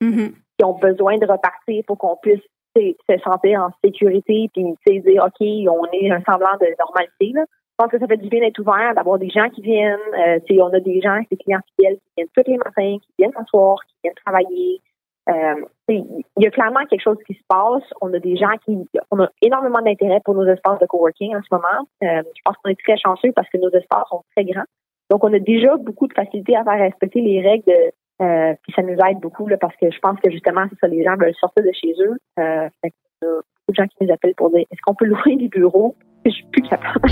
mm-hmm. 0.00 0.33
qui 0.59 0.64
ont 0.64 0.79
besoin 0.79 1.19
de 1.19 1.26
repartir 1.26 1.83
pour 1.87 1.99
qu'on 1.99 2.17
puisse 2.17 2.40
se 2.76 3.19
sentir 3.25 3.61
en 3.61 3.71
sécurité 3.85 4.49
puis 4.55 5.00
dire, 5.00 5.25
OK, 5.25 5.40
on 5.40 5.85
est 5.93 6.11
un 6.11 6.23
semblant 6.23 6.57
de 6.61 6.67
normalité. 6.79 7.33
Là. 7.35 7.45
Je 7.81 7.85
pense 7.85 7.90
que 7.90 7.99
ça 7.99 8.07
fait 8.07 8.19
du 8.19 8.29
bien 8.29 8.40
d'être 8.40 8.59
ouvert, 8.59 8.95
d'avoir 8.95 9.19
des 9.19 9.31
gens 9.31 9.49
qui 9.50 9.61
viennent. 9.62 9.99
Euh, 10.19 10.38
on 10.61 10.73
a 10.73 10.81
des 10.81 11.00
gens, 11.00 11.19
des 11.31 11.37
clients 11.37 11.61
fidèles 11.76 11.97
qui 11.97 12.11
viennent 12.17 12.29
tous 12.35 12.50
les 12.50 12.59
matins, 12.59 12.97
qui 13.02 13.12
viennent 13.19 13.33
s'asseoir, 13.33 13.79
qui 13.87 13.95
viennent 14.05 14.14
travailler, 14.25 14.81
il 15.29 16.25
y 16.39 16.47
a 16.47 16.50
clairement 16.50 16.85
quelque 16.89 17.03
chose 17.03 17.19
qui 17.27 17.35
se 17.35 17.43
passe. 17.49 17.83
On 18.00 18.12
a 18.15 18.19
des 18.19 18.37
gens 18.37 18.57
qui, 18.65 18.77
on 19.11 19.21
a 19.21 19.29
énormément 19.43 19.81
d'intérêt 19.83 20.21
pour 20.25 20.35
nos 20.35 20.47
espaces 20.47 20.79
de 20.81 20.87
coworking 20.87 21.37
en 21.37 21.43
ce 21.43 21.49
moment. 21.55 21.87
Euh, 22.03 22.23
je 22.23 22.43
pense 22.45 22.57
qu'on 22.57 22.71
est 22.71 22.81
très 22.81 22.97
chanceux 22.97 23.33
parce 23.33 23.49
que 23.49 23.59
nos 23.59 23.71
espaces 23.71 24.09
sont 24.09 24.23
très 24.37 24.45
grands. 24.45 24.65
Donc, 25.11 25.25
on 25.25 25.33
a 25.33 25.39
déjà 25.39 25.77
beaucoup 25.77 26.07
de 26.07 26.15
facilité 26.15 26.57
à 26.57 26.65
faire 26.65 26.79
respecter 26.79 27.21
les 27.21 27.41
règles. 27.41 27.73
Euh, 28.23 28.55
puis 28.62 28.73
ça 28.75 28.83
nous 28.83 28.97
aide 29.09 29.19
beaucoup 29.21 29.49
parce 29.61 29.75
que 29.77 29.91
je 29.91 29.99
pense 29.99 30.19
que 30.21 30.31
justement, 30.31 30.67
c'est 30.71 30.79
ça, 30.79 30.89
les 30.89 31.03
gens 31.03 31.17
veulent 31.17 31.35
sortir 31.41 31.65
de 31.65 31.73
chez 31.73 31.95
eux. 32.00 32.17
Euh, 32.39 32.69
fait 32.83 32.93
y 33.23 33.27
a 33.27 33.29
beaucoup 33.29 33.71
de 33.71 33.75
gens 33.75 33.87
qui 33.87 34.05
nous 34.05 34.12
appellent 34.12 34.35
pour 34.37 34.50
dire 34.50 34.61
est-ce 34.71 34.81
qu'on 34.85 34.95
peut 34.95 35.05
louer 35.07 35.37
des 35.37 35.49
bureaux? 35.49 35.97
Je 36.27 36.31
suis 36.31 36.45
plus 36.53 36.62
capable. 36.62 37.11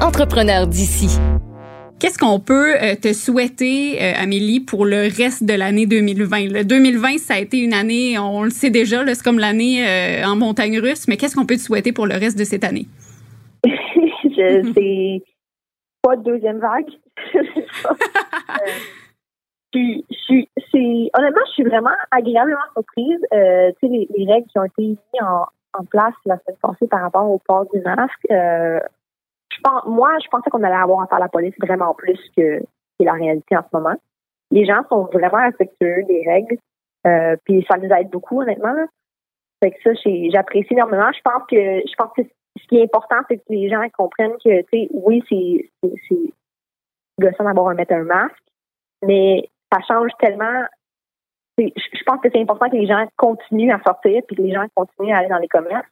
Entrepreneur 0.00 0.66
d'ici. 0.66 1.18
Qu'est-ce 2.02 2.18
qu'on 2.18 2.40
peut 2.40 2.74
euh, 2.74 2.96
te 3.00 3.12
souhaiter, 3.12 4.02
euh, 4.02 4.14
Amélie, 4.20 4.58
pour 4.58 4.86
le 4.86 5.02
reste 5.02 5.44
de 5.44 5.54
l'année 5.54 5.86
2020? 5.86 6.52
Le 6.52 6.64
2020, 6.64 7.18
ça 7.18 7.34
a 7.34 7.38
été 7.38 7.58
une 7.58 7.72
année, 7.72 8.18
on 8.18 8.42
le 8.42 8.50
sait 8.50 8.70
déjà, 8.70 9.06
c'est 9.14 9.22
comme 9.22 9.38
l'année 9.38 9.86
euh, 9.86 10.26
en 10.26 10.34
montagne 10.34 10.80
russe, 10.80 11.06
mais 11.06 11.16
qu'est-ce 11.16 11.36
qu'on 11.36 11.46
peut 11.46 11.54
te 11.54 11.60
souhaiter 11.60 11.92
pour 11.92 12.08
le 12.08 12.14
reste 12.14 12.36
de 12.36 12.42
cette 12.42 12.64
année? 12.64 12.86
je 13.64 14.72
sais 14.74 15.22
pas 16.02 16.16
de 16.16 16.24
deuxième 16.24 16.58
vague. 16.58 16.90
honnêtement, 21.14 21.44
je 21.46 21.52
suis 21.52 21.62
vraiment 21.62 21.94
agréablement 22.10 22.58
surprise. 22.74 23.20
tu 23.30 23.36
sais, 23.38 24.06
les, 24.18 24.26
règles 24.26 24.48
qui 24.48 24.58
ont 24.58 24.64
été 24.64 24.82
mises 24.82 24.98
en, 25.20 25.44
en, 25.78 25.84
place 25.84 26.14
la 26.26 26.36
semaine 26.38 26.58
passée 26.60 26.88
par 26.88 27.02
rapport 27.02 27.30
au 27.30 27.38
port 27.38 27.64
du 27.72 27.80
masque, 27.82 28.26
moi, 29.86 30.10
je 30.22 30.28
pensais 30.28 30.50
qu'on 30.50 30.62
allait 30.62 30.74
avoir 30.74 31.02
à 31.02 31.06
faire 31.06 31.18
la 31.18 31.28
police 31.28 31.54
vraiment 31.58 31.94
plus 31.94 32.18
que, 32.36 32.60
la 33.00 33.14
réalité 33.14 33.56
en 33.56 33.62
ce 33.62 33.76
moment. 33.76 33.96
Les 34.52 34.64
gens 34.64 34.82
sont 34.88 35.06
vraiment 35.06 35.42
respectueux 35.42 36.04
des 36.04 36.22
règles, 36.24 36.56
euh, 37.04 37.36
puis 37.44 37.66
ça 37.68 37.76
nous 37.78 37.90
aide 37.90 38.10
beaucoup, 38.10 38.40
honnêtement. 38.40 38.76
Fait 39.58 39.72
que 39.72 39.82
ça, 39.82 39.90
j'apprécie 40.30 40.72
énormément. 40.72 41.10
Je 41.12 41.20
pense 41.22 41.42
que 41.50 41.56
je 41.56 41.94
pense 41.96 42.12
que 42.16 42.22
ce 42.22 42.66
qui 42.68 42.78
est 42.78 42.84
important, 42.84 43.16
c'est 43.28 43.38
que 43.38 43.42
les 43.48 43.68
gens 43.68 43.82
comprennent 43.96 44.36
que, 44.44 44.60
tu 44.62 44.68
sais, 44.72 44.88
oui, 44.92 45.22
c'est 45.28 45.70
c'est 45.82 46.32
gossant 47.20 47.44
d'avoir 47.44 47.68
à 47.68 47.74
mettre 47.74 47.94
un 47.94 48.04
masque, 48.04 48.36
mais 49.02 49.48
ça 49.72 49.80
change 49.88 50.10
tellement. 50.20 50.64
Je 51.58 52.04
pense 52.06 52.20
que 52.20 52.28
c'est 52.32 52.40
important 52.40 52.70
que 52.70 52.76
les 52.76 52.86
gens 52.86 53.06
continuent 53.16 53.72
à 53.72 53.82
sortir, 53.82 54.22
puis 54.26 54.36
que 54.36 54.42
les 54.42 54.52
gens 54.52 54.66
continuent 54.74 55.12
à 55.12 55.18
aller 55.18 55.28
dans 55.28 55.38
les 55.38 55.48
commerces. 55.48 55.88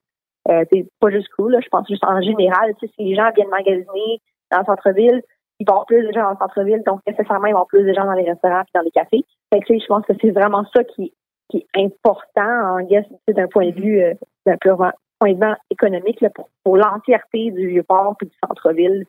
Euh, 0.49 0.64
c'est 0.73 0.87
pas 1.00 1.11
juste 1.11 1.28
cool, 1.37 1.56
je 1.62 1.68
pense 1.68 1.87
juste 1.88 2.04
en 2.04 2.20
général. 2.20 2.75
si 2.80 2.90
les 2.99 3.14
gens 3.14 3.30
viennent 3.35 3.49
magasiner 3.49 4.20
dans 4.50 4.61
le 4.61 4.64
centre-ville, 4.64 5.23
ils 5.59 5.66
vont 5.68 5.85
plus 5.87 6.06
de 6.06 6.12
gens 6.12 6.23
dans 6.23 6.30
le 6.30 6.37
centre-ville, 6.38 6.82
donc 6.87 7.00
nécessairement, 7.06 7.47
ils 7.47 7.54
vont 7.54 7.66
plus 7.66 7.85
de 7.85 7.92
gens 7.92 8.04
dans 8.04 8.14
les 8.14 8.25
restaurants 8.25 8.62
et 8.62 8.70
dans 8.75 8.80
les 8.80 8.90
cafés. 8.90 9.25
Fait 9.52 9.61
que, 9.61 9.78
je 9.78 9.87
pense 9.87 10.04
que 10.06 10.14
c'est 10.20 10.30
vraiment 10.30 10.64
ça 10.75 10.82
qui, 10.85 11.12
qui 11.50 11.59
est 11.59 11.80
important, 11.82 12.78
en 12.78 12.82
guess, 12.82 13.04
d'un 13.28 13.49
point 13.49 13.68
de 13.68 13.80
vue, 13.80 14.00
euh, 14.02 14.14
d'un 14.47 14.56
point 14.56 15.32
de 15.32 15.37
vue 15.37 15.54
économique, 15.70 16.20
là, 16.23 16.30
pour, 16.30 16.49
pour 16.64 16.78
l'entièreté 16.78 17.50
du 17.50 17.68
Vieux-Port 17.68 18.16
et 18.23 18.26
du 18.26 18.37
centre-ville. 18.47 19.04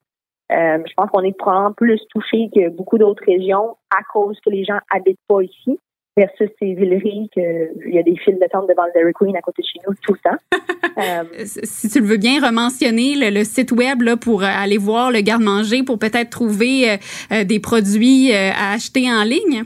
Euh, 0.51 0.83
je 0.85 0.93
pense 0.95 1.09
qu'on 1.11 1.23
est 1.23 1.37
probablement 1.37 1.71
plus 1.71 2.01
touché 2.09 2.49
que 2.53 2.67
beaucoup 2.69 2.97
d'autres 2.97 3.23
régions 3.25 3.77
à 3.89 4.03
cause 4.11 4.37
que 4.41 4.49
les 4.49 4.65
gens 4.65 4.79
habitent 4.93 5.21
pas 5.29 5.41
ici 5.41 5.79
versus 6.17 6.49
ces 6.59 6.73
villeries 6.73 7.29
qu'il 7.33 7.93
y 7.93 7.97
a 7.97 8.03
des 8.03 8.15
files 8.17 8.37
d'attente 8.39 8.67
devant 8.67 8.85
le 8.85 8.91
Dairy 8.93 9.13
Queen 9.13 9.35
à 9.35 9.41
côté 9.41 9.61
de 9.61 9.67
chez 9.67 9.79
nous 9.87 9.93
tout 10.03 10.13
le 10.13 10.19
temps. 10.29 10.37
Euh, 10.97 11.23
si 11.45 11.89
tu 11.89 12.01
le 12.01 12.05
veux 12.05 12.17
bien 12.17 12.45
rementionner, 12.45 13.15
le, 13.15 13.43
site 13.45 13.71
web 13.71 14.01
là, 14.01 14.17
pour 14.17 14.43
aller 14.43 14.77
voir 14.77 15.09
le 15.09 15.21
garde-manger, 15.21 15.83
pour 15.83 15.97
peut-être 15.97 16.29
trouver 16.29 16.91
euh, 16.91 16.97
euh, 17.31 17.43
des 17.45 17.61
produits 17.61 18.33
à 18.33 18.73
acheter 18.73 19.09
en 19.09 19.23
ligne? 19.23 19.63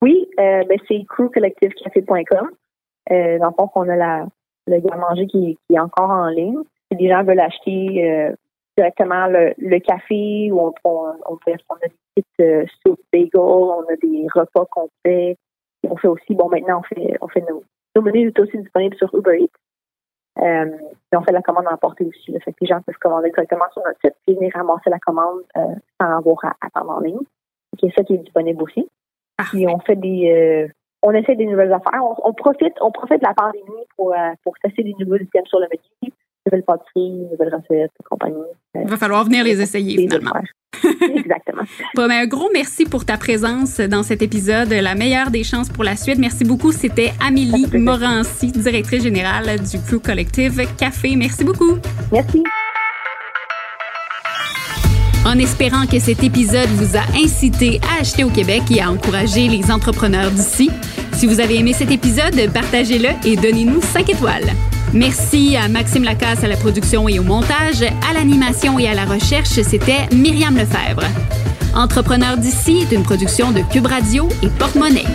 Oui, 0.00 0.28
ben, 0.36 0.64
c'est 0.86 1.02
crewcollectivecafé.com. 1.08 2.50
dans 3.10 3.48
le 3.48 3.54
fond, 3.56 3.68
on 3.74 3.88
a 3.88 3.96
la, 3.96 4.26
le 4.68 4.78
garde-manger 4.78 5.26
qui, 5.26 5.58
qui, 5.66 5.74
est 5.74 5.80
encore 5.80 6.10
en 6.10 6.28
ligne. 6.28 6.60
Si 6.90 6.98
les 6.98 7.08
gens 7.08 7.24
veulent 7.24 7.40
acheter 7.40 8.30
directement 8.76 9.26
le, 9.26 9.78
café 9.80 10.52
ou 10.52 10.60
on, 10.60 10.72
on, 10.84 11.12
on, 11.26 11.36
on 11.36 11.74
a 11.74 11.88
des 11.88 12.22
petites 12.38 12.70
soup 12.86 13.00
bagels, 13.12 13.30
on 13.34 13.82
a 13.82 13.96
des 14.00 14.26
repas 14.32 14.66
complets, 14.66 15.36
on 15.88 15.96
fait 15.96 16.08
aussi, 16.08 16.34
bon, 16.34 16.48
maintenant, 16.48 16.80
on 16.80 16.82
fait, 16.82 17.16
on 17.20 17.28
fait 17.28 17.44
nos, 17.48 17.64
nos 17.96 18.02
menus 18.02 18.32
sont 18.36 18.42
aussi 18.42 18.58
disponibles 18.58 18.96
sur 18.96 19.14
Uber 19.14 19.42
Eats. 19.42 19.48
Euh, 20.38 20.76
et 21.12 21.16
on 21.16 21.22
fait 21.22 21.32
la 21.32 21.42
commande 21.42 21.66
à 21.66 21.74
emporter 21.74 22.04
aussi. 22.04 22.30
Là, 22.30 22.40
fait 22.40 22.52
que 22.52 22.58
les 22.60 22.68
gens 22.68 22.80
peuvent 22.82 22.96
commander 23.00 23.30
directement 23.30 23.64
sur 23.72 23.82
notre 23.84 23.98
site 24.00 24.14
et 24.26 24.34
venir 24.34 24.52
ramasser 24.54 24.88
la 24.88 24.98
commande 24.98 25.40
euh, 25.56 25.74
sans 26.00 26.18
avoir 26.18 26.44
à 26.44 26.54
attendre 26.60 26.90
en 26.90 27.00
ligne. 27.00 27.18
C'est 27.80 27.92
ça 27.94 28.04
qui 28.04 28.14
est 28.14 28.18
disponible 28.18 28.62
aussi. 28.62 28.88
Puis 29.50 29.66
on 29.66 29.78
fait 29.80 29.96
des 29.96 30.30
euh, 30.30 30.72
on 31.02 31.12
essaie 31.12 31.34
des 31.34 31.46
nouvelles 31.46 31.72
affaires. 31.72 32.02
On, 32.02 32.32
profite, 32.32 32.74
on 32.80 32.90
profite 32.90 33.20
de 33.20 33.26
la 33.26 33.34
pandémie 33.34 33.86
pour, 33.96 34.12
euh, 34.12 34.32
pour 34.44 34.54
tester 34.58 34.82
des 34.82 34.94
nouveaux 34.98 35.16
items 35.16 35.48
sur 35.48 35.58
le 35.58 35.66
menu 35.66 36.12
nouvelles 36.46 36.64
pâtisseries, 36.64 37.10
nouvelles 37.30 37.54
recettes 37.54 37.92
et 37.98 38.02
compagnie. 38.08 38.36
Il 38.74 38.88
va 38.88 38.96
falloir 38.96 39.24
venir 39.24 39.44
les 39.44 39.60
essayer 39.60 39.96
finalement. 39.96 40.32
Exactement. 41.14 41.62
bon, 41.94 42.06
ben, 42.06 42.22
un 42.22 42.26
gros 42.26 42.48
merci 42.52 42.84
pour 42.84 43.04
ta 43.04 43.16
présence 43.16 43.80
dans 43.80 44.02
cet 44.02 44.22
épisode. 44.22 44.70
La 44.70 44.94
meilleure 44.94 45.30
des 45.30 45.44
chances 45.44 45.68
pour 45.68 45.84
la 45.84 45.96
suite. 45.96 46.18
Merci 46.18 46.44
beaucoup. 46.44 46.72
C'était 46.72 47.12
Amélie 47.24 47.66
Morancy, 47.74 48.52
directrice 48.52 49.02
générale 49.02 49.58
du 49.60 49.78
Crew 49.80 50.00
Collective 50.02 50.62
Café. 50.78 51.16
Merci 51.16 51.44
beaucoup. 51.44 51.76
Merci. 52.12 52.42
En 55.26 55.38
espérant 55.38 55.86
que 55.86 55.98
cet 55.98 56.24
épisode 56.24 56.68
vous 56.68 56.96
a 56.96 57.02
incité 57.22 57.78
à 57.92 58.00
acheter 58.00 58.24
au 58.24 58.30
Québec 58.30 58.62
et 58.70 58.80
à 58.80 58.90
encourager 58.90 59.48
les 59.48 59.70
entrepreneurs 59.70 60.30
d'ici, 60.30 60.70
si 61.12 61.26
vous 61.26 61.40
avez 61.40 61.58
aimé 61.58 61.74
cet 61.74 61.90
épisode, 61.90 62.34
partagez-le 62.54 63.10
et 63.26 63.36
donnez-nous 63.36 63.82
5 63.82 64.08
étoiles. 64.08 64.50
Merci 64.92 65.56
à 65.56 65.68
Maxime 65.68 66.02
Lacasse 66.02 66.42
à 66.42 66.48
la 66.48 66.56
production 66.56 67.08
et 67.08 67.18
au 67.18 67.22
montage. 67.22 67.82
À 68.08 68.12
l'animation 68.12 68.78
et 68.78 68.88
à 68.88 68.94
la 68.94 69.04
recherche, 69.04 69.48
c'était 69.48 70.08
Myriam 70.12 70.56
Lefebvre. 70.56 71.06
Entrepreneur 71.74 72.36
d'ici 72.36 72.78
est 72.78 72.92
une 72.94 73.04
production 73.04 73.52
de 73.52 73.60
Cube 73.70 73.86
Radio 73.86 74.28
et 74.42 74.48
Porte-Monnaie. 74.48 75.06